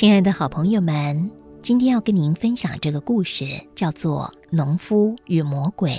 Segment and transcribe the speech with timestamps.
[0.00, 3.44] 亲爱的好朋友们，今天要跟您分享这个故事，
[3.74, 5.92] 叫做《农夫与魔鬼》。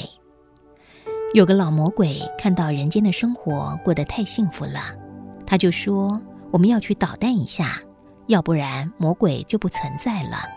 [1.36, 4.98] 有个老魔鬼看到人间的生活过得太幸福了，
[5.46, 7.80] 他就说：“我们要去捣蛋一下，
[8.26, 10.50] 要不然魔鬼就不存在了。”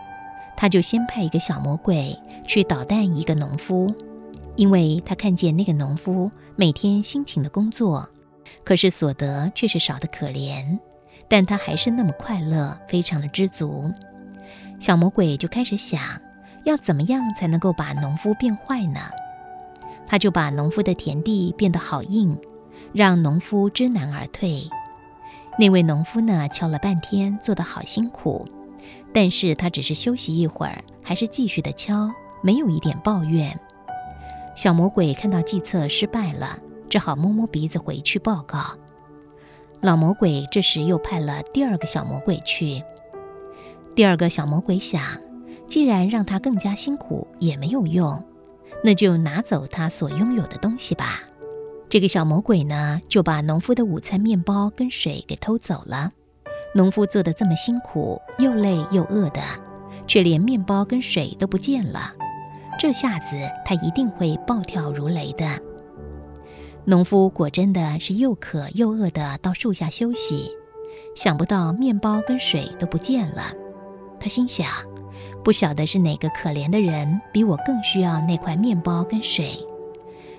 [0.57, 2.17] 他就先派一个小魔鬼
[2.47, 3.93] 去捣蛋一个农夫，
[4.55, 8.09] 因为他看见那个农夫每天辛勤的工作，
[8.63, 10.79] 可是所得却是少得可怜。
[11.27, 13.91] 但他还是那么快乐，非常的知足。
[14.79, 16.01] 小魔鬼就开始想，
[16.63, 18.99] 要怎么样才能够把农夫变坏呢？
[20.07, 22.37] 他就把农夫的田地变得好硬，
[22.93, 24.69] 让农夫知难而退。
[25.57, 28.47] 那位农夫呢，敲了半天，做得好辛苦，
[29.13, 32.11] 但是他只是休息一会儿，还是继续的敲，
[32.43, 33.57] 没有一点抱怨。
[34.55, 38.75] 小魔鬼看到计策失败了，只好摸摸鼻子回去报告。
[39.81, 42.83] 老魔鬼这时又派了第二个小魔鬼去。
[43.95, 45.01] 第二个小魔鬼想，
[45.67, 48.23] 既然让他更加辛苦也没有用，
[48.83, 51.21] 那就拿走他所拥有的东西吧。
[51.87, 56.11] 这个小魔鬼呢，就把农夫的午餐面包跟水给偷走了。
[56.73, 59.41] 农夫做的这么辛苦，又累又饿的，
[60.07, 62.11] 却连面包跟水都不见了。
[62.77, 65.47] 这下子他一定会暴跳如雷的。
[66.87, 70.51] 农夫果真的是又渴又饿的到树下休息，
[71.15, 73.51] 想不到面包跟水都不见了。
[74.19, 74.67] 他心想：
[75.43, 79.57] 不晓得是哪个可怜的人比我更需要那块面包跟水。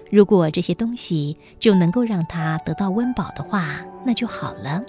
[0.09, 4.81] 如果这些东西就能够让他得到温饱的话，那就好了。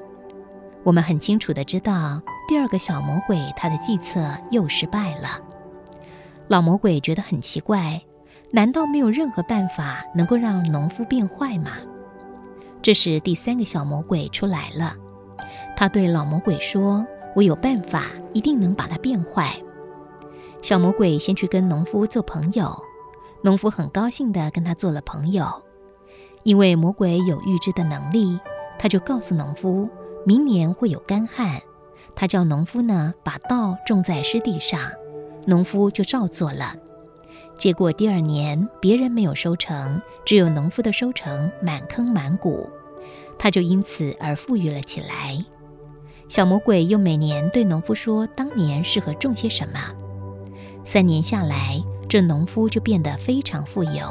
[0.84, 5.40] 我们很清楚的知道，第二个小魔鬼他的计策又失败了。
[6.48, 8.00] 老魔鬼觉得很奇怪。
[8.52, 11.72] 难道没有任何办法能够让农夫变坏吗？
[12.82, 14.96] 这时，第三个小魔鬼出来了。
[15.76, 17.06] 他对老魔鬼说
[17.36, 19.56] ：“我有办法，一定能把它变坏。”
[20.62, 22.82] 小魔鬼先去跟农夫做朋友，
[23.42, 25.64] 农夫很高兴地跟他做了朋友。
[26.44, 28.40] 因为魔鬼有预知的能力，
[28.80, 29.90] 他就告诉农夫，
[30.26, 31.62] 明年会有干旱。
[32.16, 34.80] 他叫农夫呢把稻种在湿地上，
[35.46, 36.74] 农夫就照做了。
[37.58, 42.70] 结果第二年，别人没有收成，只有农夫的收成满坑满谷，
[43.40, 45.44] 他就因此而富裕了起来。
[46.28, 49.80] 小魔鬼又每年对农夫说，当年适合种些什么。
[50.86, 54.08] 三年下来，这农夫就变得非常富有。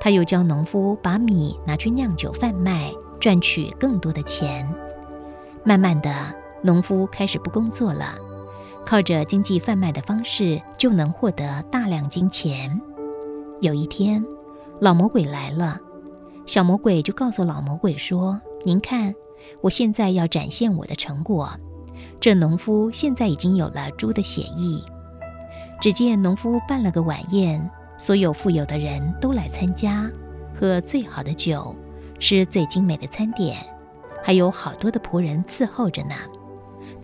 [0.00, 2.90] 他又教农夫把米拿去酿酒贩卖，
[3.20, 4.68] 赚取更多的钱。
[5.62, 6.12] 慢慢的，
[6.62, 8.18] 农夫开始不工作了。
[8.86, 12.80] 靠着经济贩卖的方式，就能获得大量金钱。
[13.60, 14.24] 有一天，
[14.80, 15.80] 老魔鬼来了，
[16.46, 19.14] 小魔鬼就告诉老魔鬼说：“您看，
[19.62, 21.50] 我现在要展现我的成果。
[22.20, 24.84] 这农夫现在已经有了猪的血意。
[25.80, 30.10] 只见农夫办了个晚宴，所有富有的人都来参加，
[30.54, 31.74] 喝最好的酒，
[32.18, 33.56] 吃最精美的餐点，
[34.22, 36.14] 还有好多的仆人伺候着呢。”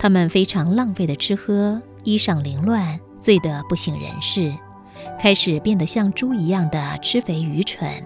[0.01, 4.51] 他们非常浪费的吃喝，衣裳凌乱，醉得不省人事，
[5.19, 8.03] 开始变得像猪一样的吃肥愚蠢。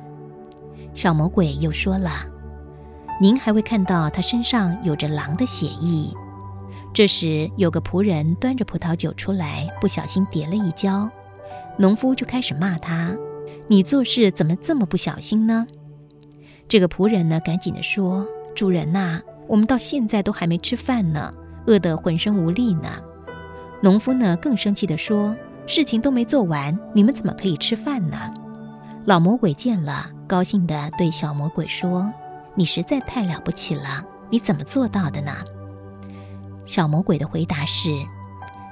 [0.94, 2.26] 小魔鬼又说了
[3.22, 6.14] ：“您还会看到他身上有着狼的血迹。”
[6.94, 11.10] 这时，有个仆人端着葡萄酒出来，不小心跌了一跤，
[11.78, 13.16] 农夫就开始骂他
[13.70, 15.66] ：“你做事怎么这么不小心呢？”
[16.68, 21.34] 这个仆人呢，赶紧的说：“主人呐，我们到现在都还没吃饭呢。”
[21.68, 22.90] 饿得浑身无力呢，
[23.82, 28.34] 农夫呢更生气地说：“事情都没做完，你们怎么可以吃饭呢？”
[29.06, 32.12] 老魔鬼见了，高兴地对小魔鬼说
[32.56, 35.32] ：“你实在太了不起了，你怎么做到的呢？”
[36.66, 37.90] 小魔鬼的回答是：“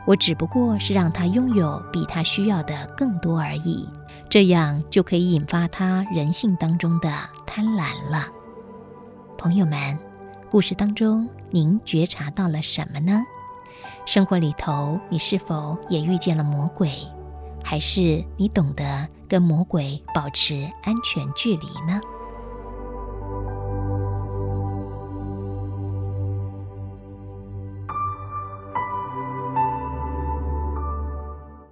[0.05, 3.87] 我只不过是让他拥有比他需要的更多而已，
[4.29, 7.11] 这样就可以引发他人性当中的
[7.45, 8.27] 贪婪了。”
[9.37, 9.97] 朋友们。
[10.53, 13.23] 故事当中，您觉察到了什么呢？
[14.05, 16.91] 生活里头，你是否也遇见了魔鬼？
[17.63, 21.99] 还是你懂得跟魔鬼保持安全距离呢？